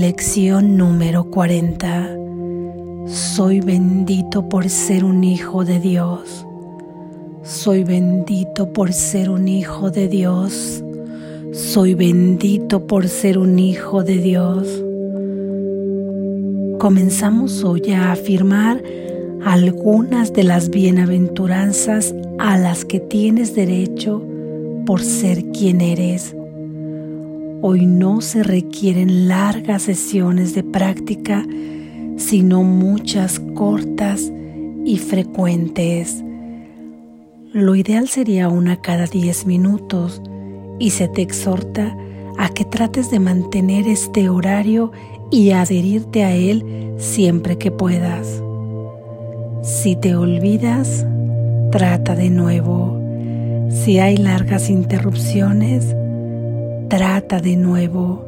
Lección 0.00 0.76
número 0.76 1.30
40. 1.30 2.16
Soy 3.06 3.60
bendito 3.60 4.48
por 4.48 4.68
ser 4.68 5.04
un 5.04 5.22
hijo 5.22 5.64
de 5.64 5.78
Dios. 5.78 6.44
Soy 7.44 7.84
bendito 7.84 8.72
por 8.72 8.92
ser 8.92 9.30
un 9.30 9.46
hijo 9.46 9.92
de 9.92 10.08
Dios. 10.08 10.82
Soy 11.52 11.94
bendito 11.94 12.88
por 12.88 13.06
ser 13.06 13.38
un 13.38 13.60
hijo 13.60 14.02
de 14.02 14.18
Dios. 14.18 14.66
Comenzamos 16.80 17.62
hoy 17.62 17.92
a 17.92 18.10
afirmar 18.10 18.82
algunas 19.44 20.32
de 20.32 20.42
las 20.42 20.70
bienaventuranzas 20.70 22.12
a 22.40 22.58
las 22.58 22.84
que 22.84 22.98
tienes 22.98 23.54
derecho 23.54 24.20
por 24.86 25.02
ser 25.02 25.44
quien 25.52 25.80
eres. 25.80 26.34
Hoy 27.66 27.86
no 27.86 28.20
se 28.20 28.42
requieren 28.42 29.26
largas 29.26 29.84
sesiones 29.84 30.54
de 30.54 30.62
práctica, 30.62 31.46
sino 32.18 32.62
muchas 32.62 33.40
cortas 33.40 34.30
y 34.84 34.98
frecuentes. 34.98 36.22
Lo 37.54 37.74
ideal 37.74 38.06
sería 38.06 38.50
una 38.50 38.82
cada 38.82 39.06
10 39.06 39.46
minutos 39.46 40.20
y 40.78 40.90
se 40.90 41.08
te 41.08 41.22
exhorta 41.22 41.96
a 42.36 42.50
que 42.50 42.66
trates 42.66 43.10
de 43.10 43.18
mantener 43.18 43.88
este 43.88 44.28
horario 44.28 44.92
y 45.30 45.52
adherirte 45.52 46.22
a 46.22 46.34
él 46.34 46.92
siempre 46.98 47.56
que 47.56 47.70
puedas. 47.70 48.42
Si 49.62 49.96
te 49.96 50.14
olvidas, 50.16 51.06
trata 51.70 52.14
de 52.14 52.28
nuevo. 52.28 53.00
Si 53.70 54.00
hay 54.00 54.18
largas 54.18 54.68
interrupciones, 54.68 55.96
trata 56.96 57.40
de 57.40 57.56
nuevo. 57.56 58.24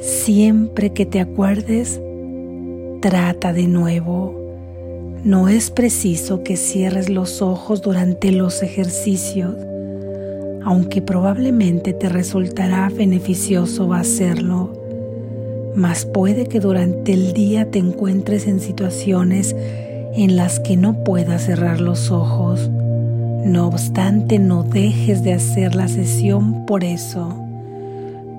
Siempre 0.00 0.92
que 0.92 1.06
te 1.06 1.20
acuerdes, 1.20 2.00
trata 3.00 3.52
de 3.52 3.68
nuevo. 3.68 4.34
No 5.22 5.48
es 5.48 5.70
preciso 5.70 6.42
que 6.42 6.56
cierres 6.56 7.08
los 7.08 7.40
ojos 7.40 7.82
durante 7.82 8.32
los 8.32 8.64
ejercicios, 8.64 9.54
aunque 10.64 11.02
probablemente 11.02 11.92
te 11.92 12.08
resultará 12.08 12.88
beneficioso 12.88 13.94
hacerlo. 13.94 14.72
Mas 15.76 16.04
puede 16.04 16.46
que 16.46 16.58
durante 16.58 17.12
el 17.12 17.32
día 17.32 17.70
te 17.70 17.78
encuentres 17.78 18.48
en 18.48 18.58
situaciones 18.58 19.54
en 20.16 20.34
las 20.34 20.58
que 20.58 20.76
no 20.76 21.04
puedas 21.04 21.44
cerrar 21.44 21.80
los 21.80 22.10
ojos. 22.10 22.68
No 23.44 23.68
obstante, 23.68 24.40
no 24.40 24.64
dejes 24.64 25.22
de 25.22 25.34
hacer 25.34 25.76
la 25.76 25.86
sesión 25.86 26.66
por 26.66 26.82
eso. 26.82 27.43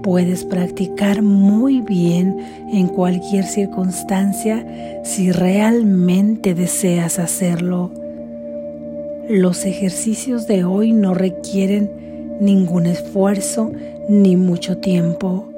Puedes 0.05 0.45
practicar 0.45 1.23
muy 1.23 1.81
bien 1.81 2.37
en 2.71 2.87
cualquier 2.89 3.43
circunstancia 3.43 4.63
si 5.03 5.31
realmente 5.31 6.53
deseas 6.53 7.17
hacerlo. 7.17 7.89
Los 9.27 9.65
ejercicios 9.65 10.45
de 10.45 10.63
hoy 10.63 10.93
no 10.93 11.15
requieren 11.15 11.89
ningún 12.39 12.85
esfuerzo 12.85 13.71
ni 14.07 14.35
mucho 14.35 14.77
tiempo. 14.77 15.49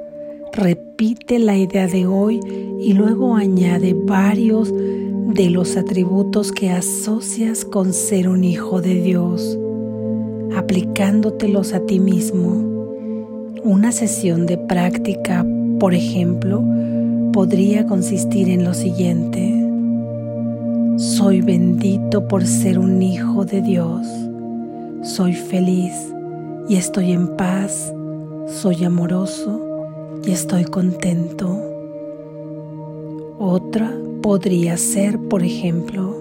Repite 0.54 1.38
la 1.38 1.54
idea 1.54 1.86
de 1.86 2.06
hoy 2.06 2.40
y 2.80 2.94
luego 2.94 3.36
añade 3.36 3.94
varios 3.94 4.72
de 4.72 5.50
los 5.50 5.76
atributos 5.76 6.52
que 6.52 6.70
asocias 6.70 7.66
con 7.66 7.92
ser 7.92 8.30
un 8.30 8.44
hijo 8.44 8.80
de 8.80 8.94
Dios, 8.94 9.58
aplicándotelos 10.56 11.74
a 11.74 11.80
ti 11.80 12.00
mismo. 12.00 12.77
Una 13.64 13.90
sesión 13.90 14.46
de 14.46 14.56
práctica, 14.56 15.44
por 15.80 15.92
ejemplo, 15.92 16.62
podría 17.32 17.86
consistir 17.86 18.48
en 18.48 18.64
lo 18.64 18.72
siguiente. 18.72 19.52
Soy 20.96 21.40
bendito 21.40 22.28
por 22.28 22.46
ser 22.46 22.78
un 22.78 23.02
hijo 23.02 23.44
de 23.44 23.60
Dios. 23.60 24.06
Soy 25.02 25.32
feliz 25.32 25.92
y 26.68 26.76
estoy 26.76 27.10
en 27.10 27.36
paz. 27.36 27.92
Soy 28.46 28.84
amoroso 28.84 29.60
y 30.24 30.30
estoy 30.30 30.64
contento. 30.64 31.60
Otra 33.38 33.92
podría 34.22 34.76
ser, 34.76 35.18
por 35.18 35.42
ejemplo, 35.42 36.16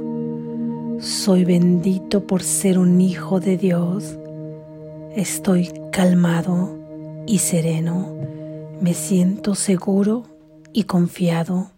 soy 1.00 1.46
bendito 1.46 2.22
por 2.22 2.42
ser 2.42 2.80
un 2.80 3.00
hijo 3.00 3.40
de 3.40 3.58
Dios. 3.58 4.18
Estoy 5.16 5.72
calmado 5.92 6.87
y 7.28 7.40
sereno. 7.40 8.16
Me 8.82 8.94
siento 8.94 9.54
seguro 9.54 10.24
y 10.74 10.84
confiado. 10.84 11.70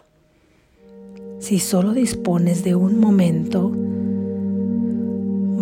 Si 1.39 1.59
solo 1.59 1.93
dispones 1.93 2.63
de 2.63 2.75
un 2.75 2.99
momento, 2.99 3.71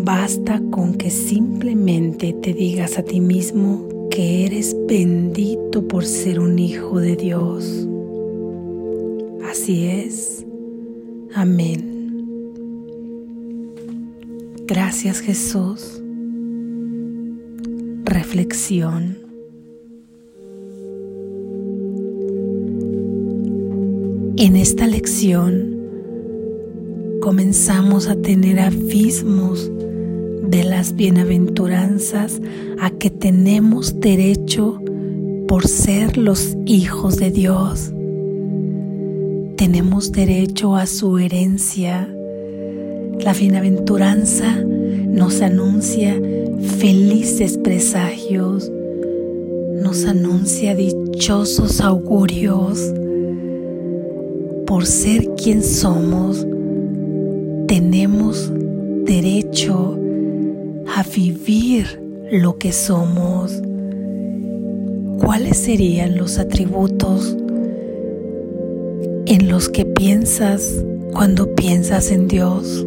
basta 0.03 0.61
con 0.71 0.95
que 0.95 1.09
simplemente 1.09 2.33
te 2.33 2.53
digas 2.53 2.97
a 2.97 3.03
ti 3.03 3.21
mismo 3.21 3.87
que 4.09 4.45
eres 4.45 4.75
bendito 4.87 5.87
por 5.87 6.05
ser 6.05 6.39
un 6.39 6.57
hijo 6.59 6.99
de 6.99 7.15
Dios. 7.15 7.87
Así 9.49 9.85
es. 9.85 10.45
Amén. 11.33 11.97
Gracias 14.65 15.19
Jesús. 15.19 16.01
Reflexión. 18.03 19.26
En 24.37 24.55
esta 24.55 24.87
lección 24.87 25.77
comenzamos 27.21 28.07
a 28.07 28.15
tener 28.15 28.59
abismos 28.59 29.71
de 30.43 30.63
las 30.63 30.95
bienaventuranzas 30.95 32.39
a 32.79 32.89
que 32.91 33.09
tenemos 33.09 33.99
derecho 33.99 34.81
por 35.47 35.67
ser 35.67 36.17
los 36.17 36.55
hijos 36.65 37.17
de 37.17 37.31
Dios 37.31 37.91
tenemos 39.57 40.11
derecho 40.11 40.75
a 40.75 40.85
su 40.85 41.17
herencia. 41.17 42.07
La 43.19 43.33
bienaventuranza 43.33 44.55
nos 44.55 45.41
anuncia 45.41 46.15
felices 46.77 47.57
presagios, 47.57 48.71
nos 49.81 50.05
anuncia 50.05 50.75
dichosos 50.75 51.81
augurios. 51.81 52.79
Por 54.67 54.85
ser 54.85 55.29
quien 55.35 55.63
somos, 55.63 56.45
tenemos 57.67 58.51
derecho 59.05 59.97
a 60.95 61.03
vivir 61.03 61.99
lo 62.31 62.57
que 62.57 62.71
somos. 62.71 63.59
¿Cuáles 65.19 65.57
serían 65.57 66.17
los 66.17 66.37
atributos 66.37 67.35
en 69.27 69.49
los 69.49 69.67
que 69.67 69.85
piensas 69.85 70.83
cuando 71.11 71.53
piensas 71.55 72.11
en 72.11 72.27
Dios. 72.27 72.85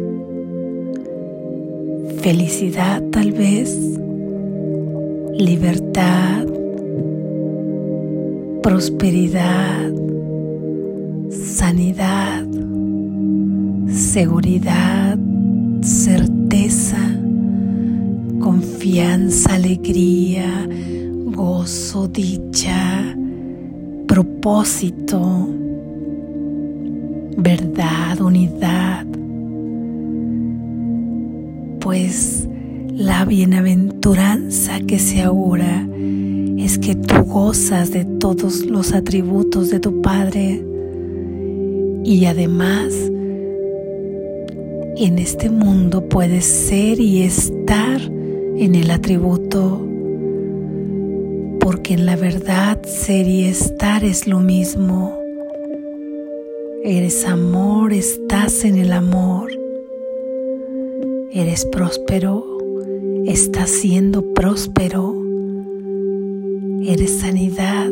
Felicidad 2.21 3.03
tal 3.11 3.31
vez, 3.31 3.77
libertad, 5.37 6.45
prosperidad, 8.63 9.91
sanidad, 11.31 12.45
seguridad, 13.87 15.17
certeza, 15.81 16.97
confianza, 18.39 19.53
alegría, 19.55 20.67
gozo, 21.25 22.07
dicha, 22.07 23.15
propósito 24.07 25.47
verdad, 27.37 28.19
unidad, 28.21 29.05
pues 31.79 32.47
la 32.91 33.25
bienaventuranza 33.25 34.79
que 34.81 34.99
se 34.99 35.21
augura 35.23 35.87
es 36.57 36.77
que 36.77 36.93
tú 36.95 37.15
gozas 37.23 37.91
de 37.91 38.05
todos 38.05 38.65
los 38.65 38.93
atributos 38.93 39.69
de 39.69 39.79
tu 39.79 40.01
Padre 40.01 40.63
y 42.03 42.25
además 42.25 42.93
en 44.97 45.19
este 45.19 45.49
mundo 45.49 46.07
puedes 46.07 46.45
ser 46.45 46.99
y 46.99 47.23
estar 47.23 48.01
en 48.01 48.75
el 48.75 48.91
atributo 48.91 49.87
porque 51.59 51.93
en 51.93 52.05
la 52.05 52.15
verdad 52.15 52.81
ser 52.83 53.27
y 53.27 53.45
estar 53.45 54.03
es 54.03 54.27
lo 54.27 54.39
mismo. 54.39 55.17
Eres 56.83 57.25
amor, 57.27 57.93
estás 57.93 58.65
en 58.65 58.77
el 58.77 58.91
amor. 58.91 59.51
Eres 61.31 61.65
próspero, 61.65 62.57
estás 63.25 63.69
siendo 63.69 64.33
próspero. 64.33 65.15
Eres 66.83 67.19
sanidad, 67.19 67.91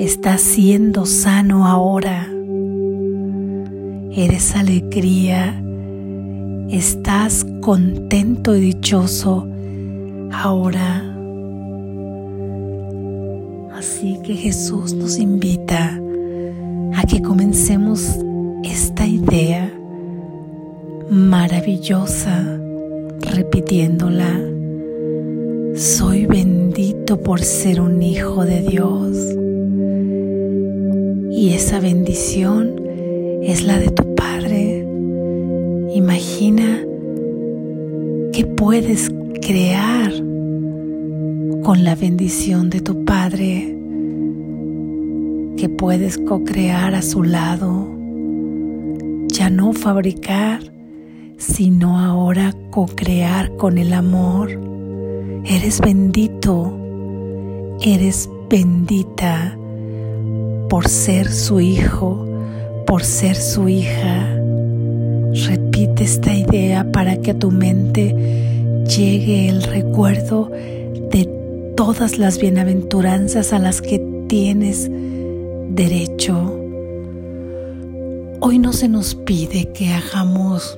Estás 0.00 0.40
siendo 0.40 1.04
sano 1.04 1.66
ahora. 1.66 2.26
Eres 4.12 4.56
alegría. 4.56 5.62
Estás 6.68 7.46
contento 7.60 8.56
y 8.56 8.60
dichoso 8.60 9.46
ahora. 10.32 11.04
Así 13.72 14.18
que 14.24 14.34
Jesús 14.34 14.94
nos 14.94 15.16
invita 15.18 16.00
a 16.96 17.06
que 17.06 17.22
comencemos 17.22 18.18
esta 18.64 19.06
idea 19.06 19.72
maravillosa 21.08 22.58
repitiéndola. 23.20 24.40
Soy 25.76 26.26
bendito 26.26 27.20
por 27.20 27.40
ser 27.40 27.80
un 27.80 28.02
hijo 28.02 28.44
de 28.44 28.60
Dios. 28.62 29.16
Y 31.30 31.54
esa 31.54 31.78
bendición 31.78 32.79
es 33.42 33.62
la 33.64 33.78
de 33.78 33.90
tu 33.90 34.14
Padre. 34.14 34.86
Imagina 35.94 36.82
que 38.32 38.46
puedes 38.46 39.10
crear 39.40 40.12
con 41.62 41.84
la 41.84 41.94
bendición 41.94 42.70
de 42.70 42.80
tu 42.80 43.04
Padre, 43.04 43.76
que 45.56 45.68
puedes 45.68 46.18
co-crear 46.18 46.94
a 46.94 47.02
su 47.02 47.22
lado, 47.22 47.88
ya 49.28 49.50
no 49.50 49.72
fabricar, 49.72 50.60
sino 51.36 51.98
ahora 51.98 52.54
co-crear 52.70 53.56
con 53.56 53.78
el 53.78 53.92
amor. 53.92 54.50
Eres 55.44 55.80
bendito, 55.80 56.76
eres 57.82 58.28
bendita 58.48 59.56
por 60.68 60.88
ser 60.88 61.30
su 61.30 61.60
hijo, 61.60 62.26
por 62.90 63.04
ser 63.04 63.36
su 63.36 63.68
hija. 63.68 64.28
Repite 65.46 66.02
esta 66.02 66.34
idea 66.34 66.90
para 66.90 67.18
que 67.18 67.30
a 67.30 67.38
tu 67.38 67.52
mente 67.52 68.82
llegue 68.84 69.48
el 69.48 69.62
recuerdo 69.62 70.50
de 70.50 71.72
todas 71.76 72.18
las 72.18 72.40
bienaventuranzas 72.40 73.52
a 73.52 73.60
las 73.60 73.80
que 73.80 74.00
tienes 74.26 74.90
derecho. 75.68 76.52
Hoy 78.40 78.58
no 78.58 78.72
se 78.72 78.88
nos 78.88 79.14
pide 79.14 79.70
que 79.72 79.90
hagamos 79.90 80.76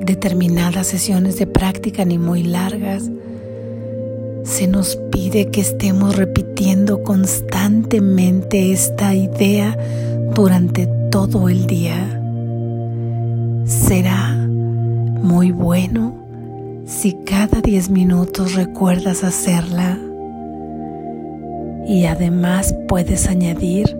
determinadas 0.00 0.86
sesiones 0.86 1.36
de 1.36 1.46
práctica 1.46 2.06
ni 2.06 2.16
muy 2.16 2.42
largas. 2.42 3.10
Se 4.44 4.66
nos 4.66 4.96
pide 5.10 5.50
que 5.50 5.62
estemos 5.62 6.16
repitiendo 6.16 7.02
constantemente 7.02 8.72
esta 8.72 9.14
idea 9.14 9.76
durante 10.34 10.86
todo 11.10 11.48
el 11.48 11.66
día. 11.66 12.20
Será 13.64 14.34
muy 14.36 15.50
bueno 15.50 16.14
si 16.84 17.14
cada 17.24 17.62
10 17.62 17.88
minutos 17.88 18.54
recuerdas 18.54 19.24
hacerla 19.24 19.98
y 21.88 22.04
además 22.04 22.74
puedes 22.86 23.28
añadir 23.28 23.96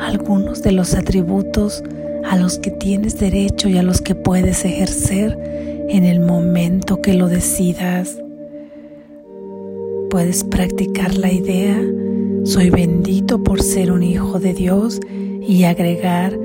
algunos 0.00 0.62
de 0.62 0.72
los 0.72 0.94
atributos 0.94 1.84
a 2.28 2.36
los 2.36 2.58
que 2.58 2.72
tienes 2.72 3.20
derecho 3.20 3.68
y 3.68 3.78
a 3.78 3.84
los 3.84 4.00
que 4.00 4.16
puedes 4.16 4.64
ejercer 4.64 5.38
en 5.88 6.04
el 6.04 6.18
momento 6.18 7.00
que 7.00 7.14
lo 7.14 7.28
decidas. 7.28 8.18
Puedes 10.10 10.44
practicar 10.44 11.14
la 11.14 11.32
idea, 11.32 11.80
soy 12.44 12.70
bendito 12.70 13.42
por 13.42 13.62
ser 13.62 13.92
un 13.92 14.02
hijo 14.02 14.38
de 14.38 14.52
Dios 14.52 15.00
y 15.08 15.64
agregar, 15.64 16.38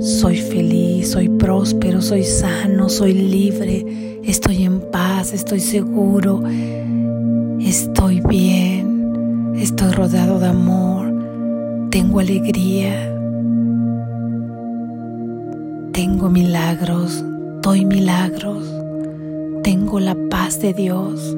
soy 0.00 0.36
feliz, 0.36 1.12
soy 1.12 1.28
próspero, 1.28 2.02
soy 2.02 2.24
sano, 2.24 2.88
soy 2.88 3.14
libre, 3.14 4.20
estoy 4.24 4.64
en 4.64 4.80
paz, 4.90 5.32
estoy 5.32 5.60
seguro, 5.60 6.42
estoy 7.60 8.20
bien, 8.20 9.54
estoy 9.56 9.92
rodeado 9.92 10.38
de 10.38 10.46
amor, 10.48 11.88
tengo 11.90 12.20
alegría 12.20 13.12
tengo 15.96 16.28
milagros, 16.28 17.24
doy 17.62 17.86
milagros, 17.86 18.64
tengo 19.62 19.98
la 19.98 20.14
paz 20.28 20.60
de 20.60 20.74
Dios, 20.74 21.34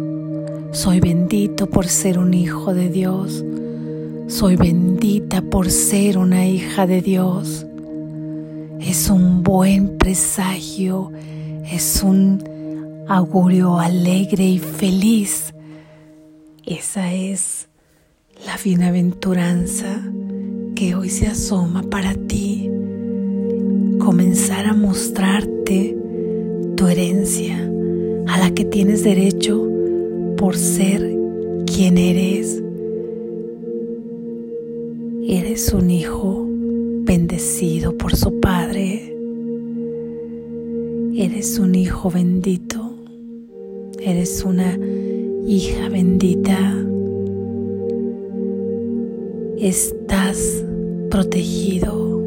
soy 0.72 1.00
bendito 1.00 1.66
por 1.66 1.86
ser 1.86 2.18
un 2.18 2.34
hijo 2.34 2.74
de 2.74 2.88
Dios, 2.88 3.44
soy 4.26 4.56
bendita 4.56 5.40
por 5.40 5.70
ser 5.70 6.18
una 6.18 6.46
hija 6.46 6.86
de 6.86 7.00
Dios. 7.00 7.66
Es 8.80 9.08
un 9.08 9.42
buen 9.42 9.96
presagio, 9.96 11.10
es 11.64 12.02
un 12.02 12.44
augurio 13.08 13.78
alegre 13.78 14.44
y 14.44 14.58
feliz. 14.58 15.54
Esa 16.66 17.12
es 17.12 17.68
la 18.44 18.56
bienaventuranza 18.62 20.02
que 20.74 20.94
hoy 20.94 21.08
se 21.08 21.26
asoma 21.26 21.82
para 21.82 22.14
ti 22.14 22.70
comenzar 23.98 24.66
a 24.66 24.74
mostrarte 24.74 25.96
tu 26.76 26.86
herencia 26.86 27.58
a 28.26 28.38
la 28.38 28.50
que 28.52 28.64
tienes 28.64 29.02
derecho 29.02 29.77
por 30.48 30.56
ser 30.56 31.02
quien 31.66 31.98
eres. 31.98 32.62
Eres 35.28 35.74
un 35.74 35.90
hijo 35.90 36.46
bendecido 37.02 37.92
por 37.98 38.16
su 38.16 38.40
Padre. 38.40 39.14
Eres 41.14 41.58
un 41.58 41.74
hijo 41.74 42.10
bendito. 42.10 42.80
Eres 44.00 44.42
una 44.42 44.78
hija 45.46 45.90
bendita. 45.90 46.74
Estás 49.58 50.64
protegido 51.10 52.22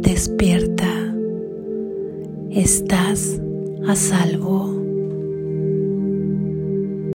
despierta, 0.00 1.14
estás 2.50 3.38
a 3.86 3.94
salvo. 3.94 4.75